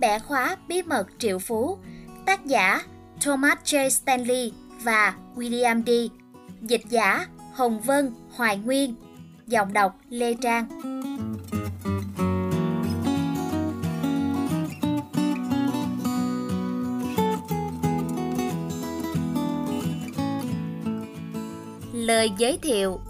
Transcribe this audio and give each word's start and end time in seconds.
Bẻ 0.00 0.18
khóa 0.18 0.56
bí 0.68 0.82
mật 0.82 1.06
triệu 1.18 1.38
phú, 1.38 1.78
tác 2.26 2.46
giả 2.46 2.82
Thomas 3.20 3.58
J. 3.64 3.88
Stanley 3.88 4.52
và 4.82 5.14
William 5.36 5.82
D. 5.86 5.90
Dịch 6.62 6.82
giả 6.88 7.26
Hồng 7.54 7.80
Vân, 7.80 8.12
Hoài 8.30 8.56
Nguyên. 8.56 8.94
Giọng 9.46 9.72
đọc 9.72 9.98
Lê 10.10 10.34
Trang. 10.34 10.66
Lời 21.92 22.30
giới 22.38 22.58
thiệu 22.62 23.00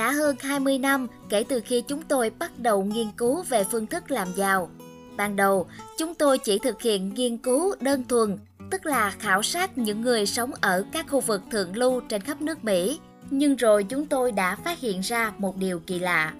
đã 0.00 0.10
hơn 0.10 0.36
20 0.40 0.78
năm 0.78 1.06
kể 1.28 1.44
từ 1.48 1.60
khi 1.60 1.82
chúng 1.88 2.02
tôi 2.02 2.30
bắt 2.38 2.50
đầu 2.58 2.84
nghiên 2.84 3.10
cứu 3.16 3.42
về 3.42 3.64
phương 3.64 3.86
thức 3.86 4.10
làm 4.10 4.28
giàu. 4.36 4.70
Ban 5.16 5.36
đầu, 5.36 5.66
chúng 5.98 6.14
tôi 6.14 6.38
chỉ 6.38 6.58
thực 6.58 6.82
hiện 6.82 7.14
nghiên 7.14 7.36
cứu 7.36 7.74
đơn 7.80 8.04
thuần, 8.08 8.38
tức 8.70 8.86
là 8.86 9.10
khảo 9.10 9.42
sát 9.42 9.78
những 9.78 10.00
người 10.00 10.26
sống 10.26 10.50
ở 10.60 10.84
các 10.92 11.06
khu 11.08 11.20
vực 11.20 11.42
thượng 11.50 11.76
lưu 11.76 12.00
trên 12.00 12.22
khắp 12.22 12.42
nước 12.42 12.64
Mỹ. 12.64 13.00
Nhưng 13.30 13.56
rồi 13.56 13.84
chúng 13.84 14.06
tôi 14.06 14.32
đã 14.32 14.56
phát 14.56 14.78
hiện 14.78 15.00
ra 15.00 15.32
một 15.38 15.56
điều 15.56 15.78
kỳ 15.78 15.98
lạ. 15.98 16.32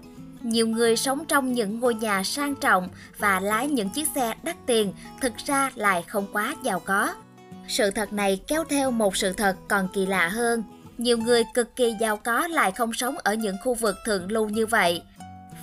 Nhiều 0.43 0.67
người 0.67 0.97
sống 0.97 1.25
trong 1.29 1.53
những 1.53 1.81
ngôi 1.81 1.95
nhà 1.95 2.23
sang 2.25 2.55
trọng 2.55 2.89
và 3.19 3.41
lái 3.41 3.69
những 3.69 3.89
chiếc 3.91 4.09
xe 4.15 4.35
đắt 4.43 4.57
tiền 4.67 4.93
thực 5.21 5.33
ra 5.47 5.71
lại 5.75 6.05
không 6.07 6.27
quá 6.33 6.55
giàu 6.63 6.81
có. 6.81 7.15
Sự 7.69 7.91
thật 7.91 8.13
này 8.13 8.41
kéo 8.47 8.65
theo 8.65 8.91
một 8.91 9.17
sự 9.17 9.33
thật 9.33 9.57
còn 9.69 9.89
kỳ 9.93 10.07
lạ 10.07 10.29
hơn– 10.29 10.63
nhiều 11.01 11.19
người 11.19 11.45
cực 11.55 11.77
kỳ 11.77 11.95
giàu 12.01 12.17
có 12.17 12.47
lại 12.47 12.73
không 12.73 12.93
sống 12.93 13.17
ở 13.19 13.35
những 13.35 13.57
khu 13.65 13.75
vực 13.75 13.97
thượng 14.07 14.33
lưu 14.33 14.49
như 14.49 14.67
vậy. 14.67 15.03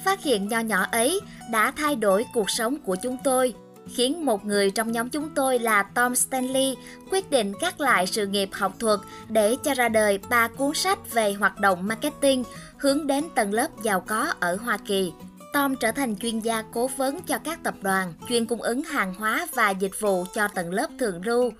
Phát 0.05 0.23
hiện 0.23 0.47
nho 0.47 0.59
nhỏ 0.59 0.85
ấy 0.91 1.19
đã 1.51 1.71
thay 1.71 1.95
đổi 1.95 2.25
cuộc 2.33 2.49
sống 2.49 2.77
của 2.85 2.95
chúng 2.95 3.17
tôi, 3.23 3.53
khiến 3.95 4.25
một 4.25 4.45
người 4.45 4.71
trong 4.71 4.91
nhóm 4.91 5.09
chúng 5.09 5.29
tôi 5.35 5.59
là 5.59 5.83
Tom 5.83 6.15
Stanley 6.15 6.75
quyết 7.11 7.31
định 7.31 7.53
gác 7.61 7.79
lại 7.79 8.07
sự 8.07 8.27
nghiệp 8.27 8.49
học 8.51 8.73
thuật 8.79 8.99
để 9.29 9.55
cho 9.63 9.73
ra 9.73 9.89
đời 9.89 10.19
ba 10.29 10.47
cuốn 10.47 10.73
sách 10.73 11.13
về 11.13 11.33
hoạt 11.33 11.59
động 11.59 11.87
marketing 11.87 12.43
hướng 12.77 13.07
đến 13.07 13.23
tầng 13.35 13.53
lớp 13.53 13.67
giàu 13.83 13.99
có 13.99 14.33
ở 14.39 14.55
Hoa 14.55 14.77
Kỳ. 14.77 15.11
Tom 15.53 15.75
trở 15.75 15.91
thành 15.91 16.15
chuyên 16.15 16.39
gia 16.39 16.63
cố 16.73 16.87
vấn 16.97 17.21
cho 17.21 17.37
các 17.37 17.63
tập 17.63 17.75
đoàn, 17.81 18.13
chuyên 18.29 18.45
cung 18.45 18.61
ứng 18.61 18.83
hàng 18.83 19.13
hóa 19.13 19.47
và 19.53 19.69
dịch 19.69 19.99
vụ 19.99 20.25
cho 20.33 20.47
tầng 20.47 20.73
lớp 20.73 20.87
thượng 20.99 21.25
lưu 21.25 21.51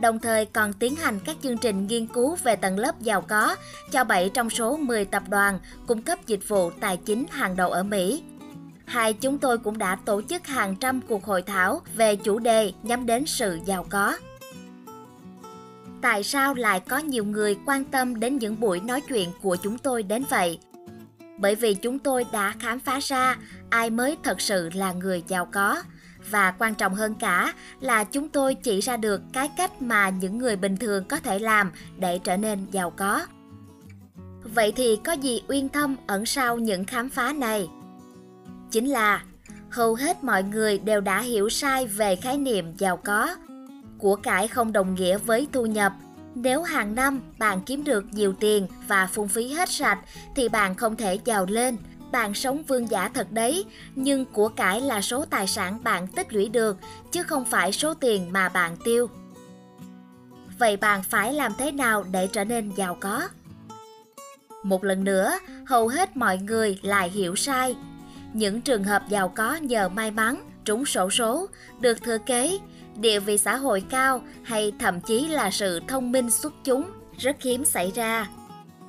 đồng 0.00 0.18
thời 0.18 0.44
còn 0.46 0.72
tiến 0.72 0.96
hành 0.96 1.20
các 1.24 1.36
chương 1.42 1.58
trình 1.58 1.86
nghiên 1.86 2.06
cứu 2.06 2.36
về 2.44 2.56
tầng 2.56 2.78
lớp 2.78 3.00
giàu 3.00 3.20
có 3.20 3.56
cho 3.92 4.04
7 4.04 4.30
trong 4.34 4.50
số 4.50 4.76
10 4.76 5.04
tập 5.04 5.22
đoàn 5.28 5.58
cung 5.86 6.02
cấp 6.02 6.18
dịch 6.26 6.48
vụ 6.48 6.70
tài 6.70 6.96
chính 6.96 7.24
hàng 7.30 7.56
đầu 7.56 7.70
ở 7.70 7.82
Mỹ. 7.82 8.22
Hai 8.84 9.12
chúng 9.12 9.38
tôi 9.38 9.58
cũng 9.58 9.78
đã 9.78 9.96
tổ 10.04 10.22
chức 10.22 10.46
hàng 10.46 10.76
trăm 10.76 11.00
cuộc 11.00 11.24
hội 11.24 11.42
thảo 11.42 11.80
về 11.94 12.16
chủ 12.16 12.38
đề 12.38 12.72
nhắm 12.82 13.06
đến 13.06 13.26
sự 13.26 13.58
giàu 13.66 13.86
có. 13.90 14.16
Tại 16.02 16.22
sao 16.22 16.54
lại 16.54 16.80
có 16.80 16.98
nhiều 16.98 17.24
người 17.24 17.56
quan 17.66 17.84
tâm 17.84 18.20
đến 18.20 18.38
những 18.38 18.60
buổi 18.60 18.80
nói 18.80 19.00
chuyện 19.08 19.30
của 19.42 19.56
chúng 19.56 19.78
tôi 19.78 20.02
đến 20.02 20.24
vậy? 20.30 20.58
Bởi 21.38 21.54
vì 21.54 21.74
chúng 21.74 21.98
tôi 21.98 22.24
đã 22.32 22.54
khám 22.58 22.80
phá 22.80 22.98
ra 23.02 23.36
ai 23.70 23.90
mới 23.90 24.16
thật 24.22 24.40
sự 24.40 24.70
là 24.74 24.92
người 24.92 25.22
giàu 25.28 25.46
có– 25.52 25.82
và 26.30 26.54
quan 26.58 26.74
trọng 26.74 26.94
hơn 26.94 27.14
cả 27.14 27.52
là 27.80 28.04
chúng 28.04 28.28
tôi 28.28 28.54
chỉ 28.54 28.80
ra 28.80 28.96
được 28.96 29.22
cái 29.32 29.50
cách 29.56 29.82
mà 29.82 30.08
những 30.08 30.38
người 30.38 30.56
bình 30.56 30.76
thường 30.76 31.04
có 31.04 31.20
thể 31.20 31.38
làm 31.38 31.72
để 31.98 32.18
trở 32.18 32.36
nên 32.36 32.66
giàu 32.70 32.90
có. 32.90 33.26
Vậy 34.54 34.72
thì 34.76 34.96
có 35.04 35.12
gì 35.12 35.42
uyên 35.48 35.68
thâm 35.68 35.96
ẩn 36.06 36.26
sau 36.26 36.58
những 36.58 36.84
khám 36.84 37.08
phá 37.08 37.32
này? 37.32 37.68
Chính 38.70 38.88
là 38.88 39.22
hầu 39.70 39.94
hết 39.94 40.24
mọi 40.24 40.42
người 40.42 40.78
đều 40.78 41.00
đã 41.00 41.20
hiểu 41.20 41.48
sai 41.48 41.86
về 41.86 42.16
khái 42.16 42.38
niệm 42.38 42.76
giàu 42.78 42.96
có. 42.96 43.36
Của 43.98 44.16
cải 44.16 44.48
không 44.48 44.72
đồng 44.72 44.94
nghĩa 44.94 45.18
với 45.18 45.48
thu 45.52 45.66
nhập. 45.66 45.92
Nếu 46.34 46.62
hàng 46.62 46.94
năm 46.94 47.20
bạn 47.38 47.60
kiếm 47.66 47.84
được 47.84 48.04
nhiều 48.12 48.34
tiền 48.40 48.66
và 48.88 49.08
phung 49.12 49.28
phí 49.28 49.48
hết 49.48 49.68
sạch 49.68 49.98
thì 50.34 50.48
bạn 50.48 50.74
không 50.74 50.96
thể 50.96 51.18
giàu 51.24 51.46
lên 51.48 51.76
bạn 52.12 52.34
sống 52.34 52.62
vương 52.62 52.90
giả 52.90 53.08
thật 53.08 53.32
đấy, 53.32 53.64
nhưng 53.94 54.24
của 54.24 54.48
cải 54.48 54.80
là 54.80 55.00
số 55.00 55.24
tài 55.24 55.46
sản 55.46 55.84
bạn 55.84 56.06
tích 56.06 56.32
lũy 56.32 56.48
được, 56.48 56.76
chứ 57.12 57.22
không 57.22 57.44
phải 57.44 57.72
số 57.72 57.94
tiền 57.94 58.32
mà 58.32 58.48
bạn 58.48 58.76
tiêu. 58.84 59.06
Vậy 60.58 60.76
bạn 60.76 61.02
phải 61.02 61.32
làm 61.32 61.52
thế 61.58 61.72
nào 61.72 62.04
để 62.10 62.26
trở 62.26 62.44
nên 62.44 62.70
giàu 62.70 62.96
có? 63.00 63.28
Một 64.62 64.84
lần 64.84 65.04
nữa, 65.04 65.38
hầu 65.66 65.88
hết 65.88 66.16
mọi 66.16 66.38
người 66.38 66.78
lại 66.82 67.10
hiểu 67.10 67.36
sai. 67.36 67.76
Những 68.32 68.60
trường 68.60 68.84
hợp 68.84 69.02
giàu 69.08 69.28
có 69.28 69.54
nhờ 69.54 69.88
may 69.88 70.10
mắn, 70.10 70.50
trúng 70.64 70.86
sổ 70.86 71.10
số, 71.10 71.46
được 71.80 72.02
thừa 72.02 72.18
kế, 72.18 72.58
địa 72.96 73.20
vị 73.20 73.38
xã 73.38 73.56
hội 73.56 73.84
cao 73.90 74.22
hay 74.42 74.72
thậm 74.78 75.00
chí 75.00 75.28
là 75.28 75.50
sự 75.50 75.80
thông 75.88 76.12
minh 76.12 76.30
xuất 76.30 76.52
chúng 76.64 76.90
rất 77.18 77.42
hiếm 77.42 77.64
xảy 77.64 77.92
ra. 77.94 78.26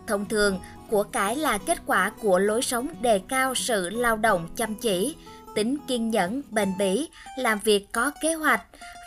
Thông 0.07 0.25
thường, 0.25 0.59
của 0.89 1.03
cải 1.03 1.35
là 1.35 1.57
kết 1.57 1.77
quả 1.85 2.11
của 2.21 2.39
lối 2.39 2.61
sống 2.61 2.87
đề 3.01 3.21
cao 3.27 3.55
sự 3.55 3.89
lao 3.89 4.17
động 4.17 4.47
chăm 4.55 4.75
chỉ, 4.75 5.15
tính 5.55 5.77
kiên 5.87 6.09
nhẫn, 6.09 6.41
bền 6.49 6.73
bỉ, 6.77 7.09
làm 7.37 7.59
việc 7.63 7.91
có 7.91 8.11
kế 8.21 8.33
hoạch 8.33 8.61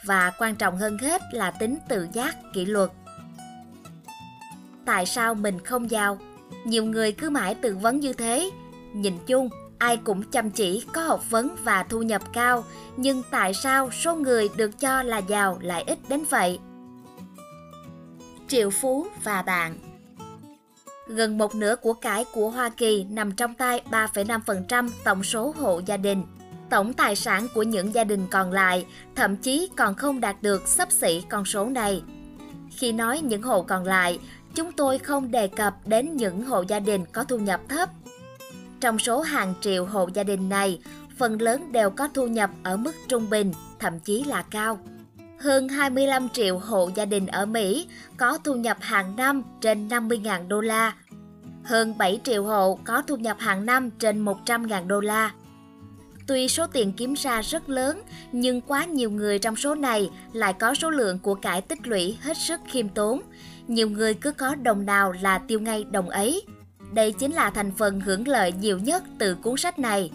và 0.04 0.32
quan 0.38 0.54
trọng 0.54 0.76
hơn 0.76 0.98
hết 0.98 1.22
là 1.32 1.50
tính 1.50 1.78
tự 1.88 2.08
giác, 2.12 2.36
kỷ 2.54 2.64
luật. 2.64 2.90
Tại 4.84 5.06
sao 5.06 5.34
mình 5.34 5.64
không 5.64 5.90
giàu? 5.90 6.18
Nhiều 6.64 6.84
người 6.84 7.12
cứ 7.12 7.30
mãi 7.30 7.54
tự 7.54 7.76
vấn 7.76 8.00
như 8.00 8.12
thế. 8.12 8.50
Nhìn 8.92 9.14
chung, 9.26 9.48
ai 9.78 9.96
cũng 9.96 10.22
chăm 10.22 10.50
chỉ, 10.50 10.84
có 10.92 11.02
học 11.02 11.30
vấn 11.30 11.56
và 11.64 11.82
thu 11.82 12.02
nhập 12.02 12.22
cao, 12.32 12.64
nhưng 12.96 13.22
tại 13.30 13.54
sao 13.54 13.90
số 13.90 14.16
người 14.16 14.48
được 14.56 14.80
cho 14.80 15.02
là 15.02 15.18
giàu 15.18 15.58
lại 15.60 15.84
ít 15.86 15.98
đến 16.08 16.24
vậy? 16.30 16.58
Triệu 18.48 18.70
Phú 18.70 19.06
và 19.24 19.42
bạn 19.42 19.89
gần 21.14 21.38
một 21.38 21.54
nửa 21.54 21.76
của 21.76 21.92
cải 21.92 22.24
của 22.32 22.50
Hoa 22.50 22.68
Kỳ 22.68 23.04
nằm 23.10 23.32
trong 23.32 23.54
tay 23.54 23.82
3,5% 23.90 24.88
tổng 25.04 25.22
số 25.22 25.54
hộ 25.58 25.80
gia 25.86 25.96
đình. 25.96 26.22
Tổng 26.70 26.92
tài 26.92 27.16
sản 27.16 27.48
của 27.54 27.62
những 27.62 27.94
gia 27.94 28.04
đình 28.04 28.26
còn 28.30 28.52
lại 28.52 28.86
thậm 29.16 29.36
chí 29.36 29.68
còn 29.76 29.94
không 29.94 30.20
đạt 30.20 30.42
được 30.42 30.68
sấp 30.68 30.92
xỉ 30.92 31.22
con 31.28 31.44
số 31.44 31.64
này. 31.66 32.02
Khi 32.70 32.92
nói 32.92 33.20
những 33.20 33.42
hộ 33.42 33.62
còn 33.62 33.84
lại, 33.84 34.18
chúng 34.54 34.72
tôi 34.72 34.98
không 34.98 35.30
đề 35.30 35.48
cập 35.48 35.74
đến 35.86 36.16
những 36.16 36.42
hộ 36.42 36.64
gia 36.68 36.80
đình 36.80 37.04
có 37.12 37.24
thu 37.24 37.38
nhập 37.38 37.60
thấp. 37.68 37.88
Trong 38.80 38.98
số 38.98 39.20
hàng 39.20 39.54
triệu 39.60 39.84
hộ 39.84 40.08
gia 40.14 40.22
đình 40.22 40.48
này, 40.48 40.80
phần 41.16 41.42
lớn 41.42 41.72
đều 41.72 41.90
có 41.90 42.08
thu 42.14 42.26
nhập 42.26 42.50
ở 42.62 42.76
mức 42.76 42.94
trung 43.08 43.30
bình, 43.30 43.52
thậm 43.78 43.98
chí 44.00 44.24
là 44.24 44.42
cao 44.42 44.78
hơn 45.40 45.68
25 45.68 46.28
triệu 46.28 46.58
hộ 46.58 46.90
gia 46.94 47.04
đình 47.04 47.26
ở 47.26 47.46
Mỹ 47.46 47.86
có 48.16 48.38
thu 48.44 48.54
nhập 48.54 48.76
hàng 48.80 49.16
năm 49.16 49.42
trên 49.60 49.88
50.000 49.88 50.48
đô 50.48 50.60
la. 50.60 50.92
Hơn 51.64 51.98
7 51.98 52.20
triệu 52.24 52.44
hộ 52.44 52.78
có 52.84 53.02
thu 53.06 53.16
nhập 53.16 53.36
hàng 53.40 53.66
năm 53.66 53.90
trên 53.90 54.24
100.000 54.24 54.86
đô 54.86 55.00
la. 55.00 55.32
Tuy 56.26 56.48
số 56.48 56.66
tiền 56.66 56.92
kiếm 56.92 57.14
ra 57.14 57.42
rất 57.42 57.68
lớn, 57.68 58.02
nhưng 58.32 58.60
quá 58.60 58.84
nhiều 58.84 59.10
người 59.10 59.38
trong 59.38 59.56
số 59.56 59.74
này 59.74 60.10
lại 60.32 60.52
có 60.52 60.74
số 60.74 60.90
lượng 60.90 61.18
của 61.18 61.34
cải 61.34 61.60
tích 61.60 61.86
lũy 61.86 62.18
hết 62.20 62.36
sức 62.36 62.60
khiêm 62.66 62.88
tốn. 62.88 63.22
Nhiều 63.68 63.90
người 63.90 64.14
cứ 64.14 64.32
có 64.32 64.54
đồng 64.54 64.86
nào 64.86 65.12
là 65.12 65.38
tiêu 65.38 65.60
ngay 65.60 65.84
đồng 65.90 66.08
ấy. 66.08 66.42
Đây 66.92 67.12
chính 67.12 67.32
là 67.32 67.50
thành 67.50 67.72
phần 67.76 68.00
hưởng 68.00 68.28
lợi 68.28 68.52
nhiều 68.52 68.78
nhất 68.78 69.04
từ 69.18 69.34
cuốn 69.34 69.56
sách 69.56 69.78
này. 69.78 70.10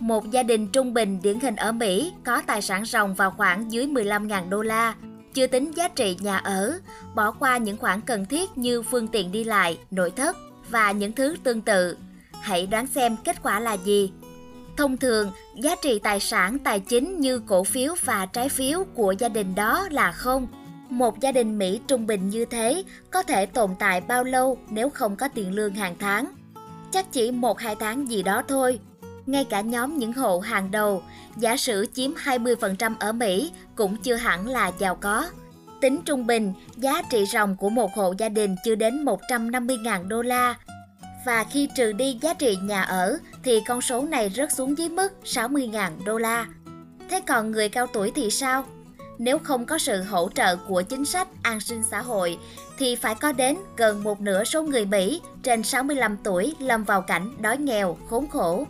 Một 0.00 0.30
gia 0.30 0.42
đình 0.42 0.68
trung 0.68 0.94
bình 0.94 1.18
điển 1.22 1.40
hình 1.40 1.56
ở 1.56 1.72
Mỹ 1.72 2.12
có 2.24 2.42
tài 2.46 2.62
sản 2.62 2.84
ròng 2.84 3.14
vào 3.14 3.30
khoảng 3.30 3.72
dưới 3.72 3.86
15.000 3.86 4.48
đô 4.48 4.62
la, 4.62 4.94
chưa 5.34 5.46
tính 5.46 5.70
giá 5.76 5.88
trị 5.88 6.16
nhà 6.20 6.36
ở, 6.36 6.78
bỏ 7.14 7.30
qua 7.30 7.58
những 7.58 7.76
khoản 7.76 8.00
cần 8.00 8.26
thiết 8.26 8.58
như 8.58 8.82
phương 8.82 9.08
tiện 9.08 9.32
đi 9.32 9.44
lại, 9.44 9.78
nội 9.90 10.10
thất 10.10 10.36
và 10.72 10.92
những 10.92 11.12
thứ 11.12 11.36
tương 11.42 11.60
tự. 11.60 11.96
Hãy 12.40 12.66
đoán 12.66 12.86
xem 12.86 13.16
kết 13.24 13.42
quả 13.42 13.60
là 13.60 13.72
gì. 13.72 14.12
Thông 14.76 14.96
thường, 14.96 15.30
giá 15.62 15.76
trị 15.82 15.98
tài 15.98 16.20
sản 16.20 16.58
tài 16.58 16.80
chính 16.80 17.20
như 17.20 17.38
cổ 17.38 17.64
phiếu 17.64 17.94
và 18.04 18.26
trái 18.26 18.48
phiếu 18.48 18.84
của 18.94 19.14
gia 19.18 19.28
đình 19.28 19.54
đó 19.54 19.88
là 19.90 20.12
không. 20.12 20.46
Một 20.88 21.20
gia 21.20 21.32
đình 21.32 21.58
Mỹ 21.58 21.80
trung 21.86 22.06
bình 22.06 22.28
như 22.28 22.44
thế 22.44 22.82
có 23.10 23.22
thể 23.22 23.46
tồn 23.46 23.70
tại 23.78 24.00
bao 24.00 24.24
lâu 24.24 24.58
nếu 24.70 24.90
không 24.90 25.16
có 25.16 25.28
tiền 25.28 25.52
lương 25.52 25.74
hàng 25.74 25.96
tháng? 25.98 26.32
Chắc 26.90 27.12
chỉ 27.12 27.30
một 27.30 27.58
hai 27.58 27.76
tháng 27.80 28.10
gì 28.10 28.22
đó 28.22 28.42
thôi 28.48 28.78
ngay 29.26 29.44
cả 29.44 29.60
nhóm 29.60 29.98
những 29.98 30.12
hộ 30.12 30.40
hàng 30.40 30.70
đầu, 30.70 31.02
giả 31.36 31.56
sử 31.56 31.86
chiếm 31.94 32.10
20% 32.14 32.94
ở 33.00 33.12
Mỹ 33.12 33.52
cũng 33.74 33.96
chưa 33.96 34.14
hẳn 34.14 34.48
là 34.48 34.72
giàu 34.78 34.94
có. 34.94 35.26
Tính 35.82 36.00
trung 36.04 36.26
bình, 36.26 36.52
giá 36.76 37.02
trị 37.10 37.24
ròng 37.26 37.56
của 37.56 37.70
một 37.70 37.94
hộ 37.94 38.14
gia 38.18 38.28
đình 38.28 38.56
chưa 38.64 38.74
đến 38.74 39.04
150.000 39.04 40.08
đô 40.08 40.22
la. 40.22 40.54
Và 41.26 41.44
khi 41.44 41.68
trừ 41.76 41.92
đi 41.92 42.18
giá 42.20 42.34
trị 42.34 42.58
nhà 42.62 42.82
ở 42.82 43.18
thì 43.42 43.60
con 43.66 43.80
số 43.80 44.02
này 44.02 44.30
rớt 44.34 44.52
xuống 44.52 44.78
dưới 44.78 44.88
mức 44.88 45.12
60.000 45.24 45.90
đô 46.04 46.18
la. 46.18 46.46
Thế 47.10 47.20
còn 47.20 47.50
người 47.50 47.68
cao 47.68 47.86
tuổi 47.86 48.12
thì 48.14 48.30
sao? 48.30 48.64
Nếu 49.18 49.38
không 49.38 49.66
có 49.66 49.78
sự 49.78 50.02
hỗ 50.02 50.28
trợ 50.34 50.56
của 50.56 50.82
chính 50.82 51.04
sách 51.04 51.28
an 51.42 51.60
sinh 51.60 51.82
xã 51.90 52.02
hội 52.02 52.38
thì 52.78 52.96
phải 52.96 53.14
có 53.14 53.32
đến 53.32 53.56
gần 53.76 54.02
một 54.02 54.20
nửa 54.20 54.44
số 54.44 54.62
người 54.62 54.84
Mỹ 54.84 55.20
trên 55.42 55.62
65 55.62 56.16
tuổi 56.24 56.54
lâm 56.58 56.84
vào 56.84 57.02
cảnh 57.02 57.34
đói 57.40 57.58
nghèo, 57.58 57.96
khốn 58.10 58.28
khổ. 58.28 58.66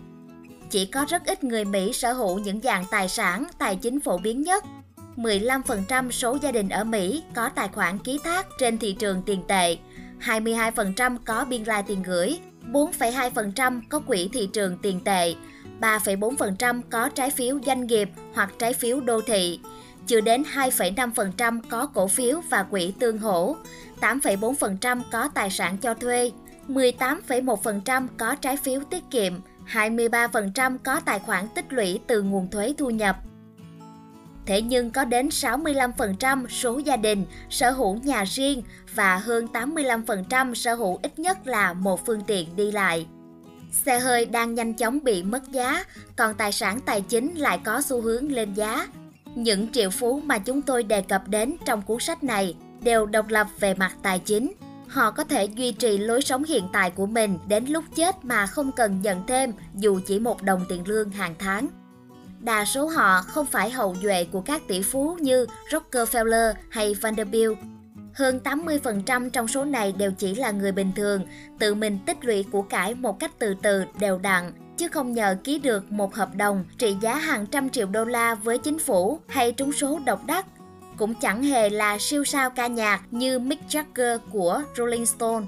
Chỉ 0.71 0.87
có 0.87 1.07
rất 1.09 1.25
ít 1.27 1.45
người 1.45 1.65
Mỹ 1.65 1.93
sở 1.93 2.13
hữu 2.13 2.39
những 2.39 2.61
dạng 2.61 2.85
tài 2.91 3.09
sản 3.09 3.45
tài 3.59 3.77
chính 3.77 4.01
phổ 4.01 4.19
biến 4.19 4.43
nhất 4.43 4.65
15% 5.17 6.11
số 6.11 6.39
gia 6.43 6.53
đình 6.53 6.69
ở 6.69 6.85
Mỹ 6.85 7.23
có 7.35 7.49
tài 7.49 7.69
khoản 7.69 7.99
ký 7.99 8.19
thác 8.25 8.47
trên 8.59 8.79
thị 8.79 8.97
trường 8.99 9.23
tiền 9.23 9.43
tệ, 9.49 9.77
22% 10.21 11.17
có 11.25 11.45
biên 11.45 11.65
lai 11.65 11.83
tiền 11.87 12.03
gửi, 12.03 12.41
4,2% 12.73 13.81
có 13.89 13.99
quỹ 13.99 14.29
thị 14.33 14.49
trường 14.53 14.79
tiền 14.83 15.01
tệ, 15.05 15.35
3,4% 15.81 16.83
có 16.91 17.09
trái 17.09 17.31
phiếu 17.31 17.59
doanh 17.67 17.87
nghiệp 17.87 18.11
hoặc 18.35 18.53
trái 18.59 18.73
phiếu 18.73 19.01
đô 19.01 19.21
thị, 19.21 19.61
chưa 20.07 20.21
đến 20.21 20.43
2,5% 20.55 21.61
có 21.69 21.87
cổ 21.87 22.07
phiếu 22.07 22.41
và 22.51 22.63
quỹ 22.63 22.93
tương 22.99 23.19
hỗ, 23.19 23.57
8,4% 24.01 25.01
có 25.13 25.29
tài 25.35 25.51
sản 25.51 25.77
cho 25.79 25.95
thuê, 25.95 26.31
18,1% 26.69 28.07
có 28.19 28.35
trái 28.35 28.57
phiếu 28.57 28.81
tiết 28.91 29.03
kiệm, 29.11 29.33
23% 29.73 30.79
có 30.85 31.01
tài 31.01 31.19
khoản 31.19 31.49
tích 31.55 31.73
lũy 31.73 32.01
từ 32.07 32.23
nguồn 32.23 32.51
thuế 32.51 32.75
thu 32.79 32.91
nhập, 32.91 33.17
Thế 34.47 34.63
nhưng 34.63 34.91
có 34.91 35.05
đến 35.05 35.29
65% 35.29 36.47
số 36.49 36.79
gia 36.79 36.97
đình 36.97 37.25
sở 37.51 37.71
hữu 37.71 37.97
nhà 37.97 38.25
riêng 38.25 38.63
và 38.95 39.17
hơn 39.17 39.47
85% 39.53 40.55
sở 40.55 40.75
hữu 40.75 40.99
ít 41.03 41.19
nhất 41.19 41.47
là 41.47 41.73
một 41.73 42.07
phương 42.07 42.21
tiện 42.27 42.57
đi 42.57 42.71
lại. 42.71 43.07
Xe 43.73 43.99
hơi 43.99 44.27
đang 44.27 44.55
nhanh 44.55 44.75
chóng 44.75 45.05
bị 45.05 45.23
mất 45.23 45.43
giá, 45.53 45.85
còn 46.17 46.35
tài 46.35 46.53
sản 46.53 46.81
tài 46.81 47.01
chính 47.01 47.35
lại 47.35 47.61
có 47.65 47.83
xu 47.83 48.01
hướng 48.01 48.33
lên 48.33 48.55
giá. 48.55 48.89
Những 49.35 49.73
triệu 49.73 49.91
phú 49.91 50.21
mà 50.25 50.39
chúng 50.39 50.63
tôi 50.63 50.83
đề 50.83 51.03
cập 51.03 51.29
đến 51.29 51.57
trong 51.65 51.83
cuốn 51.83 52.01
sách 52.01 52.25
này 52.25 52.55
đều 52.83 53.07
độc 53.07 53.29
lập 53.29 53.47
về 53.61 53.75
mặt 53.75 53.93
tài 54.03 54.19
chính. 54.19 54.53
Họ 54.89 55.11
có 55.11 55.25
thể 55.25 55.45
duy 55.45 55.73
trì 55.73 55.99
lối 55.99 56.23
sống 56.23 56.45
hiện 56.45 56.65
tại 56.73 56.91
của 56.91 57.07
mình 57.07 57.39
đến 57.49 57.65
lúc 57.67 57.85
chết 57.95 58.25
mà 58.25 58.47
không 58.47 58.73
cần 58.73 59.03
nhận 59.03 59.27
thêm 59.27 59.53
dù 59.75 60.01
chỉ 60.07 60.19
một 60.19 60.43
đồng 60.43 60.65
tiền 60.69 60.89
lương 60.89 61.11
hàng 61.11 61.35
tháng. 61.39 61.69
Đa 62.43 62.65
số 62.65 62.87
họ 62.87 63.23
không 63.23 63.47
phải 63.47 63.71
hậu 63.71 63.97
duệ 64.03 64.25
của 64.25 64.41
các 64.41 64.63
tỷ 64.69 64.83
phú 64.83 65.17
như 65.21 65.47
Rockefeller 65.71 66.55
hay 66.71 66.95
Vanderbilt. 66.95 67.59
Hơn 68.15 68.41
80% 68.45 69.31
trong 69.31 69.49
số 69.49 69.65
này 69.65 69.93
đều 69.93 70.13
chỉ 70.19 70.35
là 70.35 70.51
người 70.51 70.73
bình 70.73 70.93
thường, 70.97 71.27
tự 71.59 71.75
mình 71.75 71.99
tích 72.07 72.25
lũy 72.25 72.45
của 72.53 72.63
cải 72.63 72.95
một 72.95 73.19
cách 73.19 73.33
từ 73.39 73.55
từ, 73.63 73.85
đều 73.99 74.19
đặn, 74.19 74.53
chứ 74.77 74.89
không 74.89 75.13
nhờ 75.13 75.37
ký 75.45 75.59
được 75.59 75.93
một 75.93 76.15
hợp 76.15 76.35
đồng 76.35 76.65
trị 76.79 76.97
giá 77.01 77.15
hàng 77.15 77.47
trăm 77.47 77.71
triệu 77.71 77.87
đô 77.87 78.05
la 78.05 78.35
với 78.35 78.59
chính 78.59 78.79
phủ 78.79 79.19
hay 79.29 79.53
trúng 79.53 79.73
số 79.73 80.01
độc 80.07 80.27
đắc. 80.27 80.47
Cũng 80.97 81.15
chẳng 81.15 81.43
hề 81.43 81.71
là 81.71 81.99
siêu 82.01 82.25
sao 82.25 82.51
ca 82.51 82.67
nhạc 82.67 83.01
như 83.11 83.39
Mick 83.39 83.63
Jagger 83.69 84.19
của 84.31 84.63
Rolling 84.77 85.07
Stone. 85.07 85.47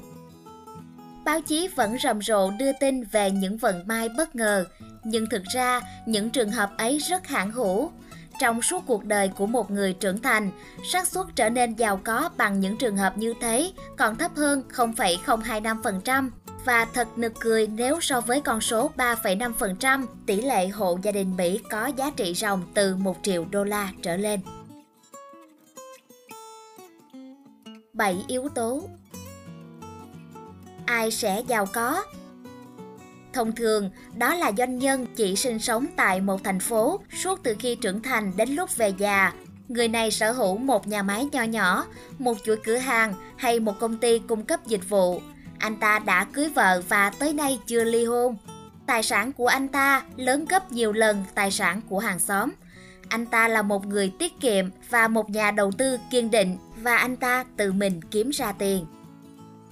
Báo 1.25 1.41
chí 1.41 1.69
vẫn 1.69 1.97
rầm 2.03 2.23
rộ 2.23 2.51
đưa 2.51 2.73
tin 2.81 3.05
về 3.05 3.31
những 3.31 3.57
vận 3.57 3.87
may 3.87 4.09
bất 4.09 4.37
ngờ, 4.37 4.65
nhưng 5.05 5.29
thực 5.29 5.45
ra 5.45 5.81
những 6.07 6.31
trường 6.31 6.51
hợp 6.51 6.71
ấy 6.79 6.99
rất 6.99 7.27
hạn 7.27 7.51
hữu. 7.51 7.91
Trong 8.41 8.63
suốt 8.63 8.83
cuộc 8.87 9.05
đời 9.05 9.29
của 9.29 9.47
một 9.47 9.71
người 9.71 9.93
trưởng 9.93 10.23
thành, 10.23 10.51
xác 10.93 11.07
suất 11.07 11.27
trở 11.37 11.51
nên 11.51 11.75
giàu 11.75 12.01
có 12.05 12.31
bằng 12.37 12.61
những 12.61 12.77
trường 12.77 12.97
hợp 12.97 13.19
như 13.19 13.35
thế 13.41 13.73
còn 13.97 14.17
thấp 14.17 14.31
hơn 14.37 14.63
0,025% 14.73 16.31
và 16.65 16.85
thật 16.85 17.19
nực 17.19 17.33
cười 17.41 17.67
nếu 17.67 18.01
so 18.01 18.21
với 18.21 18.41
con 18.41 18.61
số 18.61 18.91
3,5% 18.97 20.07
tỷ 20.27 20.41
lệ 20.41 20.69
hộ 20.69 20.99
gia 21.03 21.13
đình 21.13 21.37
Mỹ 21.37 21.61
có 21.71 21.87
giá 21.87 22.11
trị 22.17 22.35
ròng 22.35 22.63
từ 22.75 22.97
1 22.97 23.17
triệu 23.23 23.45
đô 23.51 23.65
la 23.65 23.93
trở 24.03 24.17
lên. 24.17 24.41
7 27.93 28.25
yếu 28.29 28.49
tố 28.49 28.83
Ai 30.87 31.11
sẽ 31.11 31.43
giàu 31.49 31.67
có? 31.67 32.05
Thông 33.35 33.53
thường, 33.53 33.91
đó 34.17 34.35
là 34.35 34.53
doanh 34.59 34.79
nhân 34.79 35.07
chỉ 35.17 35.37
sinh 35.37 35.59
sống 35.59 35.87
tại 35.97 36.21
một 36.21 36.45
thành 36.45 36.61
phố 36.61 37.01
suốt 37.23 37.41
từ 37.43 37.57
khi 37.59 37.75
trưởng 37.75 38.03
thành 38.03 38.33
đến 38.37 38.51
lúc 38.51 38.77
về 38.77 38.93
già. 38.99 39.33
Người 39.69 39.89
này 39.89 40.11
sở 40.11 40.33
hữu 40.33 40.59
một 40.59 40.89
nhà 40.89 41.03
máy 41.03 41.29
nho 41.33 41.43
nhỏ, 41.43 41.87
một 42.19 42.37
chuỗi 42.45 42.57
cửa 42.57 42.77
hàng 42.77 43.15
hay 43.37 43.61
một 43.61 43.79
công 43.81 43.99
ty 43.99 44.19
cung 44.19 44.45
cấp 44.45 44.67
dịch 44.67 44.89
vụ. 44.89 45.21
Anh 45.59 45.77
ta 45.77 45.99
đã 45.99 46.25
cưới 46.25 46.49
vợ 46.49 46.83
và 46.89 47.11
tới 47.11 47.33
nay 47.33 47.59
chưa 47.67 47.85
ly 47.85 48.05
hôn. 48.05 48.37
Tài 48.87 49.03
sản 49.03 49.33
của 49.33 49.47
anh 49.47 49.69
ta 49.69 50.03
lớn 50.17 50.45
gấp 50.49 50.73
nhiều 50.73 50.93
lần 50.93 51.25
tài 51.35 51.51
sản 51.51 51.81
của 51.89 51.99
hàng 51.99 52.19
xóm. 52.19 52.51
Anh 53.09 53.27
ta 53.27 53.49
là 53.49 53.63
một 53.63 53.87
người 53.87 54.13
tiết 54.19 54.41
kiệm 54.41 54.71
và 54.91 55.09
một 55.09 55.31
nhà 55.31 55.51
đầu 55.51 55.73
tư 55.73 55.99
kiên 56.11 56.31
định 56.31 56.57
và 56.83 56.97
anh 56.97 57.17
ta 57.17 57.45
tự 57.57 57.73
mình 57.73 58.01
kiếm 58.11 58.31
ra 58.31 58.53
tiền. 58.53 58.87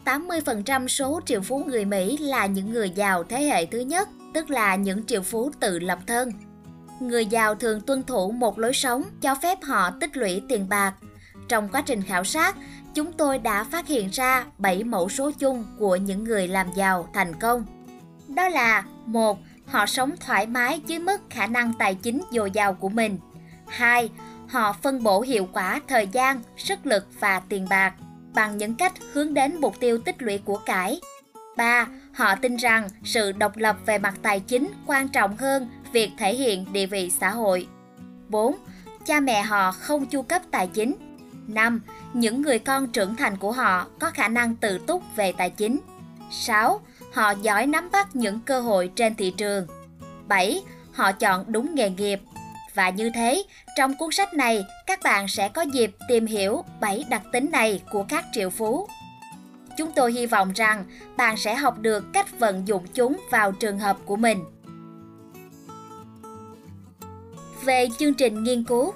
80% 0.05 0.89
số 0.89 1.21
triệu 1.27 1.41
phú 1.41 1.65
người 1.67 1.85
Mỹ 1.85 2.17
là 2.19 2.47
những 2.47 2.73
người 2.73 2.91
giàu 2.91 3.25
thế 3.25 3.43
hệ 3.45 3.67
thứ 3.67 3.79
nhất, 3.81 4.09
tức 4.35 4.51
là 4.51 4.75
những 4.75 5.07
triệu 5.07 5.23
phú 5.23 5.51
tự 5.61 5.79
lập 5.79 5.99
thân. 6.07 6.33
Người 7.01 7.27
giàu 7.27 7.55
thường 7.55 7.81
tuân 7.81 8.03
thủ 8.03 8.31
một 8.31 8.59
lối 8.59 8.73
sống 8.73 9.03
cho 9.21 9.35
phép 9.43 9.59
họ 9.63 9.91
tích 9.91 10.17
lũy 10.17 10.43
tiền 10.49 10.69
bạc. 10.69 10.95
Trong 11.49 11.69
quá 11.69 11.83
trình 11.87 12.03
khảo 12.03 12.25
sát, 12.25 12.57
chúng 12.95 13.13
tôi 13.13 13.39
đã 13.39 13.65
phát 13.65 13.87
hiện 13.87 14.09
ra 14.13 14.45
7 14.59 14.85
mẫu 14.85 15.09
số 15.09 15.31
chung 15.39 15.65
của 15.79 15.97
những 15.97 16.25
người 16.25 16.49
làm 16.49 16.67
giàu 16.77 17.09
thành 17.15 17.35
công. 17.41 17.65
Đó 18.29 18.49
là 18.49 18.85
một 19.07 19.39
Họ 19.67 19.87
sống 19.87 20.15
thoải 20.21 20.47
mái 20.47 20.81
dưới 20.87 20.99
mức 20.99 21.21
khả 21.31 21.47
năng 21.47 21.73
tài 21.79 21.95
chính 21.95 22.23
dồi 22.33 22.51
dào 22.51 22.75
của 22.75 22.89
mình. 22.89 23.19
2. 23.69 24.11
Họ 24.49 24.73
phân 24.73 25.03
bổ 25.03 25.21
hiệu 25.21 25.49
quả 25.53 25.81
thời 25.89 26.07
gian, 26.07 26.41
sức 26.57 26.87
lực 26.87 27.07
và 27.21 27.41
tiền 27.49 27.67
bạc 27.71 27.95
bằng 28.35 28.57
những 28.57 28.75
cách 28.75 28.93
hướng 29.13 29.35
đến 29.35 29.57
mục 29.61 29.81
tiêu 29.81 29.99
tích 29.99 30.23
lũy 30.23 30.39
của 30.39 30.57
cải. 30.57 31.01
3. 31.57 31.87
Họ 32.13 32.35
tin 32.35 32.57
rằng 32.57 32.89
sự 33.05 33.33
độc 33.33 33.57
lập 33.57 33.77
về 33.87 33.99
mặt 33.99 34.15
tài 34.23 34.41
chính 34.41 34.69
quan 34.87 35.09
trọng 35.09 35.37
hơn 35.37 35.69
việc 35.93 36.11
thể 36.19 36.35
hiện 36.35 36.67
địa 36.73 36.87
vị 36.87 37.11
xã 37.21 37.31
hội. 37.31 37.67
4. 38.29 38.57
Cha 39.07 39.21
mẹ 39.21 39.43
họ 39.43 39.73
không 39.73 40.07
chu 40.07 40.23
cấp 40.23 40.43
tài 40.51 40.67
chính. 40.67 40.95
5. 41.49 41.81
Những 42.13 42.43
người 42.43 42.59
con 42.59 42.89
trưởng 42.89 43.17
thành 43.17 43.37
của 43.37 43.53
họ 43.53 43.87
có 43.99 44.11
khả 44.11 44.29
năng 44.29 44.57
tự 44.57 44.79
túc 44.79 45.03
về 45.17 45.33
tài 45.33 45.51
chính. 45.51 45.79
6. 46.31 46.81
Họ 47.13 47.31
giỏi 47.43 47.67
nắm 47.67 47.89
bắt 47.93 48.17
những 48.17 48.41
cơ 48.41 48.61
hội 48.61 48.91
trên 48.97 49.15
thị 49.15 49.35
trường. 49.37 49.67
7. 50.29 50.63
Họ 50.93 51.13
chọn 51.13 51.45
đúng 51.49 51.75
nghề 51.75 51.91
nghiệp 51.91 52.21
và 52.75 52.91
như 52.91 53.11
thế, 53.11 53.45
trong 53.77 53.97
cuốn 53.97 54.13
sách 54.13 54.35
này, 54.35 54.65
các 54.87 55.01
bạn 55.03 55.29
sẽ 55.29 55.49
có 55.49 55.63
dịp 55.63 55.91
tìm 56.09 56.27
hiểu 56.27 56.65
7 56.81 57.05
đặc 57.09 57.23
tính 57.33 57.51
này 57.51 57.83
của 57.91 58.05
các 58.09 58.25
triệu 58.33 58.51
phú. 58.51 58.89
Chúng 59.77 59.93
tôi 59.93 60.13
hy 60.13 60.27
vọng 60.27 60.53
rằng 60.53 60.85
bạn 61.17 61.37
sẽ 61.37 61.55
học 61.55 61.79
được 61.79 62.05
cách 62.13 62.39
vận 62.39 62.69
dụng 62.69 62.87
chúng 62.95 63.21
vào 63.31 63.53
trường 63.53 63.79
hợp 63.79 63.97
của 64.05 64.17
mình. 64.17 64.39
Về 67.65 67.89
chương 67.99 68.15
trình 68.15 68.43
nghiên 68.43 68.65
cứu 68.65 68.93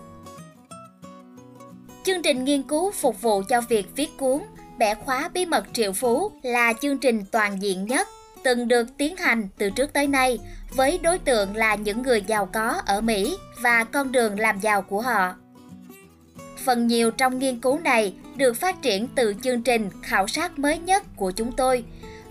Chương 2.04 2.22
trình 2.22 2.44
nghiên 2.44 2.62
cứu 2.62 2.92
phục 2.92 3.22
vụ 3.22 3.42
cho 3.48 3.60
việc 3.60 3.86
viết 3.96 4.10
cuốn 4.18 4.42
Bẻ 4.78 4.94
khóa 4.94 5.28
bí 5.28 5.46
mật 5.46 5.64
triệu 5.72 5.92
phú 5.92 6.30
là 6.42 6.72
chương 6.72 6.98
trình 6.98 7.24
toàn 7.32 7.62
diện 7.62 7.86
nhất 7.86 8.08
từng 8.46 8.68
được 8.68 8.96
tiến 8.96 9.16
hành 9.16 9.48
từ 9.58 9.70
trước 9.70 9.92
tới 9.92 10.06
nay 10.06 10.38
với 10.70 10.98
đối 11.02 11.18
tượng 11.18 11.56
là 11.56 11.74
những 11.74 12.02
người 12.02 12.22
giàu 12.26 12.46
có 12.46 12.82
ở 12.86 13.00
Mỹ 13.00 13.36
và 13.60 13.84
con 13.84 14.12
đường 14.12 14.40
làm 14.40 14.60
giàu 14.60 14.82
của 14.82 15.00
họ. 15.00 15.34
Phần 16.64 16.86
nhiều 16.86 17.10
trong 17.10 17.38
nghiên 17.38 17.60
cứu 17.60 17.78
này 17.78 18.14
được 18.36 18.56
phát 18.56 18.82
triển 18.82 19.08
từ 19.14 19.34
chương 19.42 19.62
trình 19.62 19.90
khảo 20.02 20.26
sát 20.26 20.58
mới 20.58 20.78
nhất 20.78 21.04
của 21.16 21.30
chúng 21.30 21.52
tôi 21.52 21.84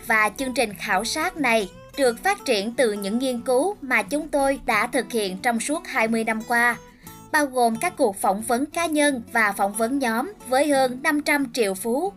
và 0.07 0.31
chương 0.37 0.53
trình 0.53 0.73
khảo 0.73 1.03
sát 1.05 1.37
này 1.37 1.69
được 1.97 2.23
phát 2.23 2.45
triển 2.45 2.73
từ 2.73 2.93
những 2.93 3.19
nghiên 3.19 3.41
cứu 3.41 3.75
mà 3.81 4.01
chúng 4.01 4.27
tôi 4.27 4.59
đã 4.65 4.87
thực 4.87 5.11
hiện 5.11 5.37
trong 5.37 5.59
suốt 5.59 5.87
20 5.87 6.23
năm 6.23 6.41
qua, 6.47 6.77
bao 7.31 7.45
gồm 7.45 7.75
các 7.75 7.93
cuộc 7.97 8.15
phỏng 8.21 8.41
vấn 8.41 8.65
cá 8.65 8.85
nhân 8.85 9.21
và 9.31 9.51
phỏng 9.51 9.73
vấn 9.73 9.99
nhóm 9.99 10.33
với 10.47 10.67
hơn 10.67 10.99
500 11.03 11.53
triệu 11.53 11.73
phú 11.73 12.13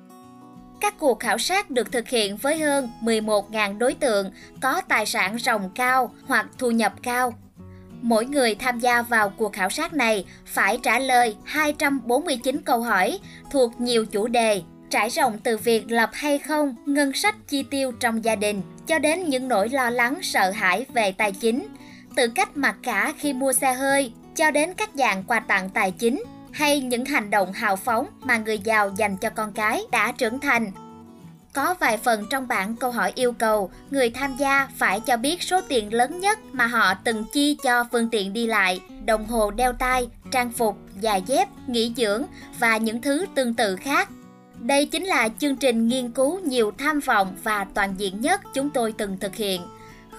các 0.81 0.95
cuộc 0.99 1.21
khảo 1.21 1.39
sát 1.39 1.71
được 1.71 1.93
thực 1.93 2.09
hiện 2.09 2.37
với 2.37 2.59
hơn 2.59 2.89
11.000 3.03 3.79
đối 3.79 3.95
tượng 3.95 4.31
có 4.61 4.81
tài 4.89 5.07
sản 5.07 5.39
ròng 5.39 5.71
cao 5.75 6.15
hoặc 6.27 6.47
thu 6.59 6.71
nhập 6.71 6.93
cao. 7.03 7.35
Mỗi 8.03 8.27
người 8.27 8.55
tham 8.55 8.79
gia 8.79 9.03
vào 9.03 9.31
cuộc 9.31 9.53
khảo 9.53 9.71
sát 9.71 9.93
này 9.93 10.25
phải 10.47 10.79
trả 10.83 10.99
lời 10.99 11.37
249 11.45 12.61
câu 12.65 12.81
hỏi 12.83 13.19
thuộc 13.51 13.81
nhiều 13.81 14.07
chủ 14.07 14.27
đề, 14.27 14.63
trải 14.91 15.09
rộng 15.09 15.39
từ 15.39 15.57
việc 15.57 15.91
lập 15.91 16.11
hay 16.13 16.39
không 16.39 16.75
ngân 16.87 17.13
sách 17.13 17.37
chi 17.49 17.63
tiêu 17.71 17.93
trong 18.01 18.25
gia 18.25 18.37
đình 18.37 18.63
cho 18.87 18.99
đến 18.99 19.25
những 19.25 19.49
nỗi 19.49 19.69
lo 19.69 19.91
lắng 19.91 20.19
sợ 20.23 20.51
hãi 20.51 20.87
về 20.95 21.13
tài 21.13 21.33
chính, 21.33 21.67
từ 22.17 22.29
cách 22.29 22.57
mặc 22.57 22.77
cả 22.83 23.13
khi 23.19 23.33
mua 23.33 23.53
xe 23.53 23.73
hơi 23.73 24.13
cho 24.37 24.51
đến 24.51 24.75
các 24.75 24.91
dạng 24.95 25.25
quà 25.25 25.41
tặng 25.41 25.71
tài 25.71 25.91
chính 25.91 26.23
hay 26.59 26.81
những 26.81 27.05
hành 27.05 27.31
động 27.31 27.53
hào 27.53 27.77
phóng 27.77 28.07
mà 28.21 28.37
người 28.37 28.59
giàu 28.59 28.91
dành 28.97 29.17
cho 29.17 29.31
con 29.31 29.53
cái 29.53 29.83
đã 29.93 30.13
trưởng 30.13 30.41
thành. 30.41 30.73
Có 31.53 31.75
vài 31.81 31.97
phần 31.97 32.27
trong 32.31 32.49
bảng 32.49 32.77
câu 32.77 32.91
hỏi 32.91 33.13
yêu 33.15 33.33
cầu 33.33 33.71
người 33.91 34.11
tham 34.11 34.37
gia 34.39 34.69
phải 34.77 35.01
cho 35.01 35.17
biết 35.17 35.43
số 35.43 35.61
tiền 35.69 35.93
lớn 35.95 36.21
nhất 36.21 36.39
mà 36.53 36.67
họ 36.67 36.95
từng 36.95 37.25
chi 37.33 37.57
cho 37.63 37.85
phương 37.93 38.09
tiện 38.11 38.33
đi 38.33 38.47
lại, 38.47 38.81
đồng 39.05 39.27
hồ 39.27 39.51
đeo 39.51 39.73
tay, 39.73 40.09
trang 40.31 40.53
phục, 40.53 40.77
giày 41.03 41.23
dép, 41.27 41.49
nghỉ 41.67 41.93
dưỡng 41.97 42.23
và 42.59 42.77
những 42.77 43.03
thứ 43.03 43.27
tương 43.35 43.55
tự 43.55 43.77
khác. 43.77 44.09
Đây 44.61 44.87
chính 44.87 45.05
là 45.05 45.29
chương 45.39 45.57
trình 45.57 45.89
nghiên 45.89 46.11
cứu 46.11 46.41
nhiều 46.41 46.73
tham 46.79 47.01
vọng 47.01 47.37
và 47.43 47.67
toàn 47.75 47.95
diện 47.97 48.21
nhất 48.21 48.41
chúng 48.55 48.71
tôi 48.71 48.93
từng 48.99 49.19
thực 49.21 49.35
hiện. 49.35 49.63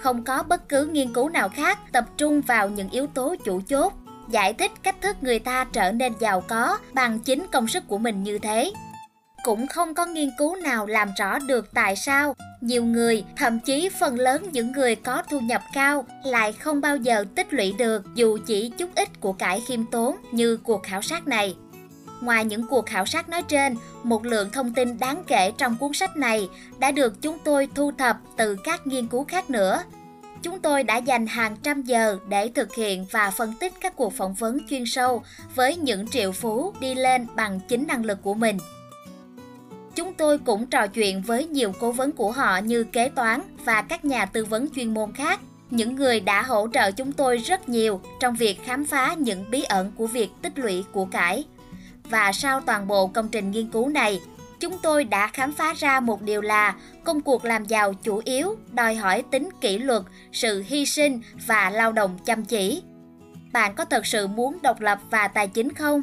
Không 0.00 0.24
có 0.24 0.42
bất 0.42 0.68
cứ 0.68 0.86
nghiên 0.86 1.12
cứu 1.12 1.28
nào 1.28 1.48
khác 1.48 1.78
tập 1.92 2.04
trung 2.16 2.40
vào 2.40 2.68
những 2.68 2.90
yếu 2.90 3.06
tố 3.06 3.34
chủ 3.44 3.60
chốt 3.68 3.92
giải 4.30 4.52
thích 4.52 4.72
cách 4.82 4.96
thức 5.00 5.16
người 5.20 5.38
ta 5.38 5.66
trở 5.72 5.92
nên 5.92 6.12
giàu 6.20 6.40
có 6.40 6.78
bằng 6.92 7.18
chính 7.18 7.46
công 7.52 7.68
sức 7.68 7.88
của 7.88 7.98
mình 7.98 8.22
như 8.22 8.38
thế. 8.38 8.72
Cũng 9.44 9.66
không 9.66 9.94
có 9.94 10.06
nghiên 10.06 10.30
cứu 10.38 10.56
nào 10.56 10.86
làm 10.86 11.08
rõ 11.18 11.38
được 11.38 11.74
tại 11.74 11.96
sao 11.96 12.34
nhiều 12.60 12.84
người, 12.84 13.24
thậm 13.36 13.60
chí 13.60 13.88
phần 14.00 14.18
lớn 14.18 14.46
những 14.52 14.72
người 14.72 14.94
có 14.94 15.22
thu 15.30 15.40
nhập 15.40 15.62
cao, 15.72 16.04
lại 16.24 16.52
không 16.52 16.80
bao 16.80 16.96
giờ 16.96 17.24
tích 17.34 17.52
lũy 17.52 17.74
được 17.78 18.02
dù 18.14 18.38
chỉ 18.46 18.72
chút 18.78 18.90
ít 18.94 19.20
của 19.20 19.32
cải 19.32 19.60
khiêm 19.60 19.86
tốn 19.86 20.16
như 20.32 20.56
cuộc 20.56 20.82
khảo 20.82 21.02
sát 21.02 21.26
này. 21.26 21.56
Ngoài 22.20 22.44
những 22.44 22.66
cuộc 22.66 22.86
khảo 22.86 23.06
sát 23.06 23.28
nói 23.28 23.42
trên, 23.42 23.76
một 24.02 24.26
lượng 24.26 24.50
thông 24.52 24.74
tin 24.74 24.98
đáng 24.98 25.22
kể 25.26 25.52
trong 25.58 25.76
cuốn 25.76 25.92
sách 25.92 26.16
này 26.16 26.48
đã 26.78 26.90
được 26.90 27.22
chúng 27.22 27.38
tôi 27.44 27.68
thu 27.74 27.92
thập 27.98 28.16
từ 28.36 28.56
các 28.64 28.86
nghiên 28.86 29.06
cứu 29.06 29.24
khác 29.24 29.50
nữa. 29.50 29.82
Chúng 30.42 30.60
tôi 30.60 30.82
đã 30.82 30.96
dành 30.96 31.26
hàng 31.26 31.56
trăm 31.62 31.82
giờ 31.82 32.18
để 32.28 32.48
thực 32.54 32.74
hiện 32.74 33.06
và 33.10 33.30
phân 33.30 33.54
tích 33.60 33.72
các 33.80 33.96
cuộc 33.96 34.14
phỏng 34.14 34.34
vấn 34.34 34.58
chuyên 34.68 34.86
sâu 34.86 35.22
với 35.54 35.76
những 35.76 36.08
triệu 36.08 36.32
phú 36.32 36.72
đi 36.80 36.94
lên 36.94 37.26
bằng 37.36 37.60
chính 37.68 37.86
năng 37.86 38.04
lực 38.04 38.18
của 38.22 38.34
mình. 38.34 38.58
Chúng 39.94 40.14
tôi 40.14 40.38
cũng 40.38 40.66
trò 40.66 40.86
chuyện 40.86 41.22
với 41.22 41.46
nhiều 41.46 41.72
cố 41.80 41.92
vấn 41.92 42.12
của 42.12 42.32
họ 42.32 42.58
như 42.58 42.84
kế 42.84 43.08
toán 43.08 43.40
và 43.64 43.82
các 43.82 44.04
nhà 44.04 44.26
tư 44.26 44.44
vấn 44.44 44.68
chuyên 44.74 44.94
môn 44.94 45.12
khác, 45.12 45.40
những 45.70 45.94
người 45.96 46.20
đã 46.20 46.42
hỗ 46.42 46.68
trợ 46.74 46.90
chúng 46.90 47.12
tôi 47.12 47.36
rất 47.36 47.68
nhiều 47.68 48.00
trong 48.20 48.34
việc 48.34 48.64
khám 48.64 48.84
phá 48.84 49.14
những 49.18 49.50
bí 49.50 49.62
ẩn 49.62 49.92
của 49.96 50.06
việc 50.06 50.30
tích 50.42 50.58
lũy 50.58 50.84
của 50.92 51.04
cải. 51.04 51.44
Và 52.04 52.32
sau 52.32 52.60
toàn 52.60 52.86
bộ 52.86 53.06
công 53.06 53.28
trình 53.28 53.50
nghiên 53.50 53.68
cứu 53.68 53.88
này, 53.88 54.20
chúng 54.60 54.78
tôi 54.78 55.04
đã 55.04 55.26
khám 55.26 55.52
phá 55.52 55.74
ra 55.76 56.00
một 56.00 56.22
điều 56.22 56.40
là 56.40 56.74
công 57.04 57.20
cuộc 57.20 57.44
làm 57.44 57.64
giàu 57.64 57.94
chủ 57.94 58.20
yếu 58.24 58.56
đòi 58.72 58.94
hỏi 58.94 59.24
tính 59.30 59.48
kỷ 59.60 59.78
luật, 59.78 60.02
sự 60.32 60.64
hy 60.66 60.86
sinh 60.86 61.20
và 61.46 61.70
lao 61.70 61.92
động 61.92 62.18
chăm 62.24 62.44
chỉ. 62.44 62.82
Bạn 63.52 63.74
có 63.74 63.84
thật 63.84 64.06
sự 64.06 64.26
muốn 64.26 64.58
độc 64.62 64.80
lập 64.80 64.98
và 65.10 65.28
tài 65.28 65.48
chính 65.48 65.74
không? 65.74 66.02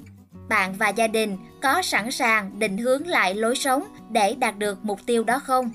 Bạn 0.49 0.73
và 0.73 0.89
gia 0.89 1.07
đình 1.07 1.37
có 1.61 1.81
sẵn 1.81 2.11
sàng 2.11 2.59
định 2.59 2.77
hướng 2.77 3.07
lại 3.07 3.35
lối 3.35 3.55
sống 3.55 3.83
để 4.11 4.35
đạt 4.39 4.57
được 4.57 4.85
mục 4.85 4.99
tiêu 5.05 5.23
đó 5.23 5.39
không? 5.39 5.71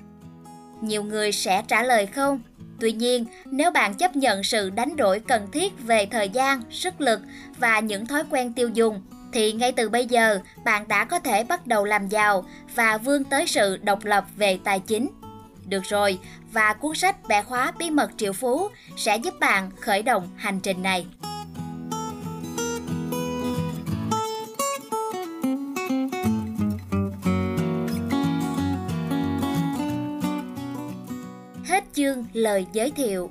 Nhiều 0.80 1.02
người 1.02 1.32
sẽ 1.32 1.62
trả 1.68 1.82
lời 1.82 2.06
không. 2.06 2.40
Tuy 2.80 2.92
nhiên, 2.92 3.26
nếu 3.44 3.70
bạn 3.70 3.94
chấp 3.94 4.16
nhận 4.16 4.42
sự 4.42 4.70
đánh 4.70 4.96
đổi 4.96 5.20
cần 5.20 5.50
thiết 5.52 5.72
về 5.86 6.06
thời 6.06 6.28
gian, 6.28 6.62
sức 6.70 7.00
lực 7.00 7.20
và 7.58 7.80
những 7.80 8.06
thói 8.06 8.22
quen 8.30 8.52
tiêu 8.52 8.68
dùng 8.68 9.02
thì 9.32 9.52
ngay 9.52 9.72
từ 9.72 9.88
bây 9.88 10.06
giờ 10.06 10.40
bạn 10.64 10.88
đã 10.88 11.04
có 11.04 11.18
thể 11.18 11.44
bắt 11.44 11.66
đầu 11.66 11.84
làm 11.84 12.08
giàu 12.08 12.44
và 12.74 12.98
vươn 12.98 13.24
tới 13.24 13.46
sự 13.46 13.76
độc 13.76 14.04
lập 14.04 14.24
về 14.36 14.58
tài 14.64 14.80
chính. 14.80 15.08
Được 15.66 15.82
rồi, 15.84 16.18
và 16.52 16.72
cuốn 16.72 16.94
sách 16.94 17.16
bẻ 17.28 17.42
khóa 17.42 17.72
bí 17.78 17.90
mật 17.90 18.10
triệu 18.16 18.32
phú 18.32 18.68
sẽ 18.96 19.16
giúp 19.16 19.34
bạn 19.40 19.70
khởi 19.80 20.02
động 20.02 20.28
hành 20.36 20.60
trình 20.60 20.82
này. 20.82 21.06
Hết 31.64 31.84
chương 31.92 32.24
lời 32.32 32.66
giới 32.72 32.90
thiệu 32.90 33.30